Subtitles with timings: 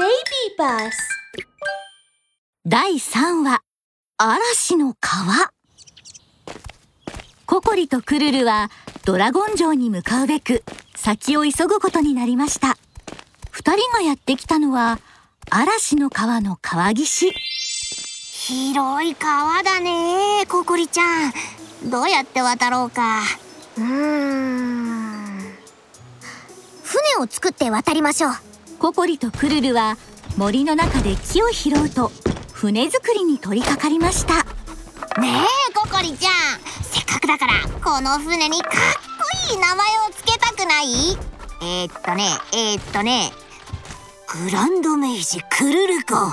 [0.00, 0.08] Baby
[0.56, 0.92] Bus
[2.64, 3.60] 第3話
[4.16, 5.52] 嵐の川。
[7.44, 8.70] ココリとクルルは
[9.04, 10.64] ドラゴン城に向かうべく
[10.96, 12.78] 先を急ぐことになりました。
[13.50, 15.00] 二人がやってきたのは
[15.50, 17.30] 嵐の川の川岸。
[18.30, 21.32] 広い川だねココリちゃん。
[21.90, 23.20] どうやって渡ろうか。
[23.76, 25.40] うーん。
[26.84, 28.49] 船を作って渡りましょう
[28.80, 29.98] ココリとクルルは
[30.38, 32.10] 森の中で木を拾うと
[32.54, 34.36] 船作りに取り掛かりました。
[35.20, 36.32] ねえココリちゃん。
[36.82, 37.52] せっかくだから
[37.84, 38.78] この船にかっこ
[39.52, 41.14] いい名前を付けたくない？
[41.60, 43.32] えー、っとねえー、っとね。
[44.46, 46.06] グランドメイジクルル号。
[46.06, 46.30] とか？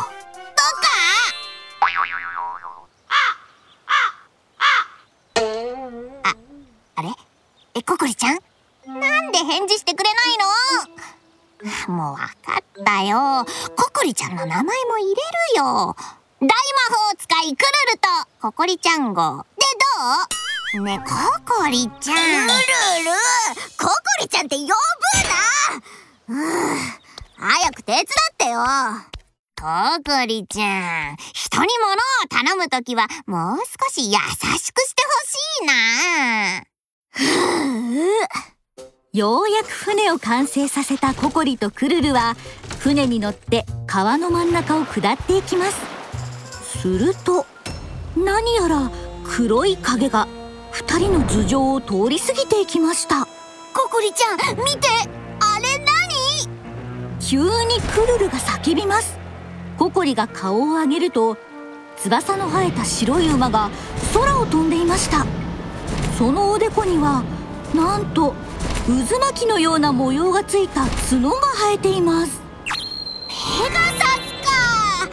[6.24, 6.34] あ
[6.96, 7.10] あれ？
[7.76, 8.40] えココリちゃん？
[8.88, 10.46] なんで返事してくれないの？
[11.88, 13.46] もうわかったよ。
[13.76, 15.96] ココリちゃんの名前も入れるよ。
[16.40, 18.08] 大魔法使いクルルと。
[18.42, 19.46] ココリちゃん号。
[19.58, 19.66] で
[20.76, 20.84] どう？
[20.84, 21.06] ねコ
[21.62, 22.16] コリちゃん。
[22.16, 22.22] クル
[23.06, 23.12] ル
[23.78, 24.76] ココリちゃんって呼ぶな。
[26.30, 26.78] うん。
[27.38, 28.06] 早く手伝っ
[28.38, 28.64] てよ。
[29.60, 29.64] コ
[30.04, 31.16] コリちゃん。
[31.34, 31.98] 人に物を
[32.30, 34.20] 頼むときはもう少し優し
[34.72, 35.74] くしてほしいな
[39.14, 42.36] ようやく船を完成させたココリとクルルは
[42.80, 46.82] 船に乗って川の真ん中を下っていきます。
[46.82, 47.46] すると
[48.18, 48.92] 何やら
[49.24, 50.28] 黒い影が
[50.72, 53.26] 二人の頭上を通り過ぎていきました。
[53.74, 54.90] ココリちゃん見て。
[55.40, 57.18] あれ何？
[57.22, 59.18] 急にクルルが叫びます。
[59.78, 61.38] ココリが顔を上げると
[61.96, 63.70] 翼の生えた白い馬が
[64.14, 65.26] 空を飛んでいました。
[66.18, 67.24] そのおでこには
[67.74, 68.34] なんと
[68.88, 72.40] 渦巻きのような模様がついた角が生えています。
[73.28, 73.34] ペ
[73.74, 75.10] ガサスか。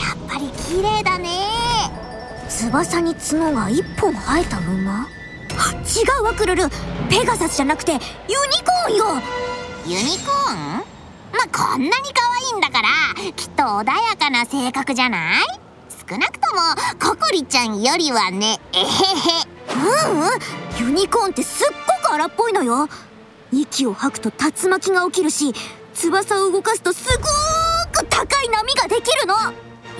[0.00, 1.46] やっぱり綺麗だね。
[2.48, 5.06] 翼に角が一本生えた馬違
[6.20, 6.70] うわクルル。
[7.10, 9.04] ペガサスじゃなくてユニコーンよ。
[9.86, 10.78] ユニコーン？
[10.78, 10.84] ま
[11.44, 12.88] あこんなに可愛いんだから
[13.32, 15.44] きっと穏やかな性格じゃない？
[16.08, 16.60] 少なくとも
[16.98, 18.58] ココリちゃんよりはね。
[18.72, 18.86] えへへ。
[20.08, 20.30] うんうん。
[20.78, 21.66] ユニコーンってすっ
[22.02, 22.88] ごく荒っぽいのよ
[23.52, 25.52] 息を吐くと竜巻が起きるし
[25.94, 29.34] 翼を動かすとすごーく高い波ができるの。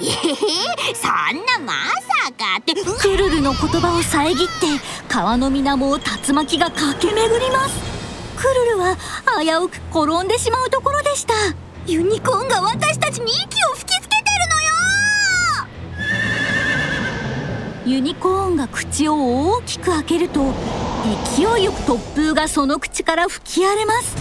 [0.02, 1.10] ええそん
[1.44, 2.74] なまさかって。
[2.74, 4.46] クルルの言葉を遮って
[5.08, 7.74] 川の水面を竜巻が駆け巡ります。
[8.36, 8.96] クルルは
[9.40, 11.34] 危うく転んでしまうところでした。
[11.86, 14.60] ユニコーンが私たちに息を吹きつけてるの
[17.92, 17.96] よ。
[17.96, 20.54] ユニコーンが口を大きく開けると
[21.36, 24.16] 勢いよく突風がその口から吹き荒れます。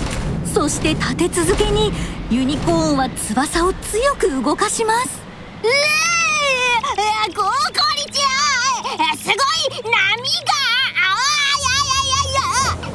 [0.54, 1.92] そして立て続けに
[2.30, 5.22] ユニコーンは翼を強く動かします。
[5.64, 7.50] うえー、ココ
[7.96, 9.36] リちゃんすごい
[9.84, 9.94] 波が。
[10.96, 11.18] ああ
[11.66, 12.90] ややややや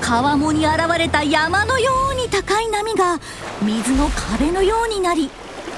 [0.00, 3.20] 川面に現れた山のように高い波が
[3.62, 5.30] 水の壁のようになり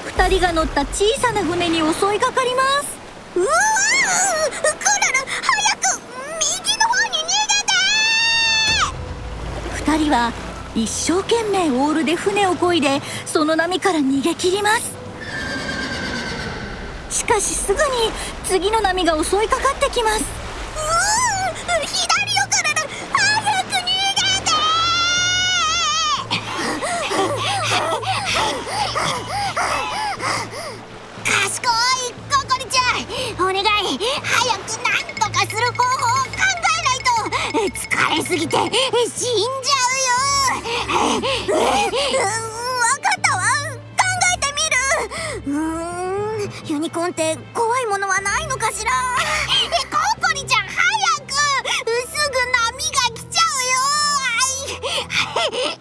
[0.05, 1.83] 二人が乗った小さな船に襲
[2.15, 2.93] いかかります。
[3.35, 4.92] うわー
[10.09, 10.33] は
[10.75, 14.91] 一生懸命オールで船をいでその波から逃げ切ります。
[17.11, 17.83] しかしすぐに
[18.43, 20.21] 次の波が襲いかかってきます。
[20.21, 20.23] うう
[21.85, 22.81] 左よからだ。
[23.13, 23.77] 早く逃げ
[24.41, 24.49] て！
[32.09, 32.81] いココリちゃ
[33.43, 33.63] んお願い。
[34.23, 34.71] 早く
[35.15, 36.22] とかする方法
[37.53, 39.75] 疲れすぎて死んじゃ
[40.59, 41.21] うよ。
[41.47, 41.77] うわか
[43.17, 43.41] ったわ。
[43.43, 44.01] 考
[44.33, 44.49] えて
[45.45, 45.57] みる。
[45.57, 48.91] うんユニコーンって怖いものはないのかしら。
[48.91, 49.97] えコ
[50.27, 50.71] コリちゃん早
[51.27, 51.33] く。
[52.09, 53.41] すぐ波が来ちゃ
[55.61, 55.77] うよ。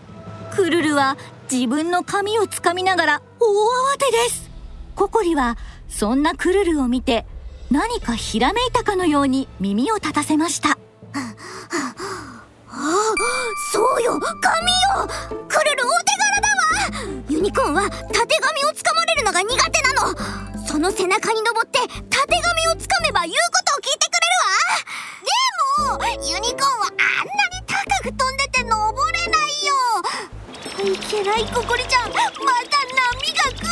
[0.55, 1.17] クルルは
[1.51, 4.51] 自分の髪をつかみながら大慌てです。
[4.95, 5.57] ココリは
[5.89, 7.25] そんなクルルを見て
[7.71, 10.72] 何かひらめいたかのように耳を立たせました。
[11.15, 11.35] あ
[13.73, 14.19] そうよ。
[14.19, 15.09] 髪よ。
[15.49, 24.27] クルルお手柄だわユニコーンはたてがみをつかまれるのが苦手なのその背中に登ってたてがみをつかめば言うことを聞いてくれ
[25.89, 29.77] るわでもユニコーンはあんなに高く飛んでて登れないよ。
[30.83, 33.69] いけないココリちゃんまた波が来る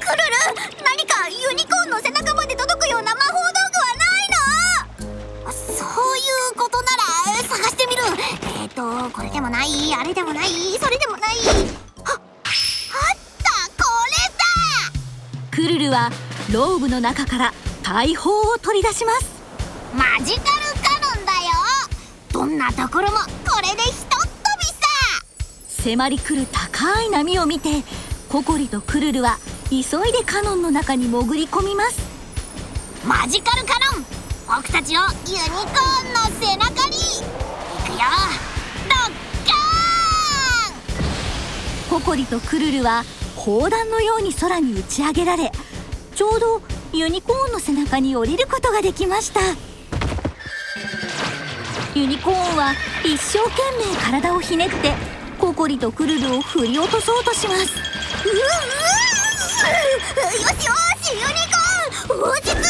[0.00, 0.32] クルル
[0.84, 1.67] 何かユニ
[9.10, 9.94] これでもない。
[9.94, 10.48] あれでもない。
[10.78, 11.36] それでもない。
[12.04, 12.18] ああっ
[13.42, 13.82] た。
[13.82, 13.88] こ
[15.50, 16.10] クルルは
[16.52, 17.52] ローブの中から
[17.82, 19.26] 大砲を取り出します。
[19.92, 20.46] マジカル
[20.82, 21.38] カノンだよ。
[22.32, 24.76] どんなところもこれでひとっ飛びさ。
[25.68, 27.82] 迫り来る高い波を見て
[28.28, 29.38] ココリとクルルは
[29.70, 29.76] 急
[30.06, 31.98] いでカノンの中に潜り込みます。
[33.04, 34.06] マジカルカノン。
[34.46, 36.94] 僕たちをユニコーンの背中に。
[37.78, 38.47] 行くよ
[41.88, 43.04] ココリとクルルは
[43.34, 45.50] 砲弾のように空に打ち上げられ
[46.14, 46.60] ちょうど
[46.92, 49.40] ユニコーンの背中に降りることができました。
[51.94, 52.74] ユニコーンは
[53.04, 54.92] 一生懸命体をひねって
[55.38, 57.62] ココリとクルルを振り落とそうとします。
[58.24, 58.40] ううよ
[60.38, 61.24] しよしユニ
[62.08, 62.64] コーン落ち着いてね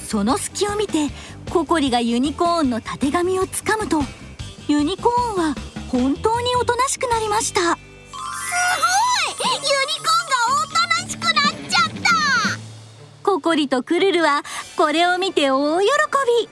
[0.00, 1.08] その隙を見て
[1.50, 4.02] ココリがユニコーンのたてがみをつかむと
[4.68, 5.54] ユニコーンは
[5.90, 7.60] 本当におとなしくなりました。
[7.60, 7.76] すごい！
[9.46, 10.72] ユニコーンがおと
[11.02, 12.08] なしくなっちゃった！
[13.24, 14.44] ココリとクルルは
[14.76, 15.86] これを見て大喜
[16.40, 16.48] び。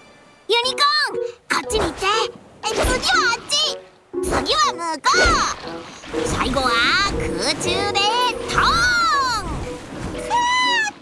[0.53, 2.07] ユニコーンこっちに行って。
[2.65, 2.87] え次は
[3.33, 3.55] あっち。
[4.25, 5.05] 次は向こ
[6.17, 6.27] う。
[6.27, 6.71] 最後は
[7.13, 8.01] 空中で
[8.49, 8.63] トー
[9.45, 9.47] ン。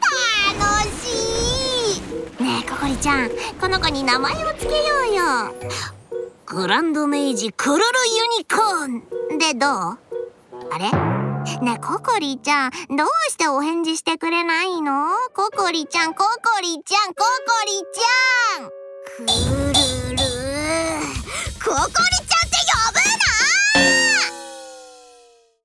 [0.03, 0.65] くー楽
[1.01, 1.05] し
[1.97, 2.43] い。
[2.43, 4.73] ねえココリちゃんこの子に名前をつけよ
[5.11, 5.23] うよ。
[6.47, 7.85] グランドメイジクルルユ
[8.39, 8.87] ニコー
[9.35, 9.39] ン。
[9.39, 9.71] でどう？
[10.73, 10.93] あれ？
[11.61, 15.09] ねえココリちゃんどうしてお返事してくれないの？
[15.35, 17.27] ココリちゃんココリちゃんココ
[17.67, 18.69] リちゃん！
[19.27, 19.81] くる
[20.17, 20.23] る
[21.65, 21.81] ココ
[22.21, 22.26] リ